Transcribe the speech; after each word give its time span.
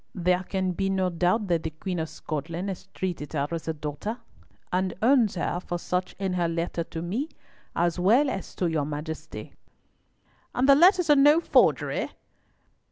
"There 0.15 0.41
can 0.41 0.71
be 0.71 0.89
no 0.89 1.11
doubt 1.11 1.45
that 1.49 1.61
the 1.61 1.69
Queen 1.69 1.99
of 1.99 2.09
Scotland 2.09 2.69
has 2.69 2.87
treated 2.95 3.33
her 3.33 3.47
as 3.51 3.67
a 3.67 3.73
daughter, 3.75 4.17
and 4.73 4.95
owns 4.99 5.35
her 5.35 5.59
for 5.59 5.77
such 5.77 6.15
in 6.17 6.33
her 6.33 6.47
letter 6.47 6.83
to 6.85 7.03
me, 7.03 7.29
as 7.75 7.99
well 7.99 8.27
as 8.27 8.55
to 8.55 8.65
your 8.65 8.83
Majesty." 8.87 9.53
"And 10.55 10.67
the 10.67 10.73
letters 10.73 11.11
are 11.11 11.15
no 11.15 11.39
forgery?" 11.39 12.09